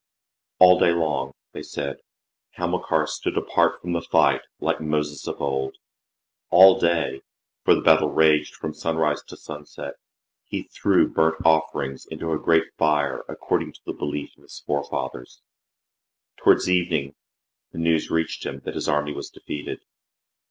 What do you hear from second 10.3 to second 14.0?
he threw burnt offerings into a great fire, according to the